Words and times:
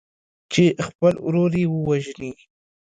چې 0.51 0.63
خپل 0.87 1.13
ورور 1.25 1.53
ووژني. 1.69 2.31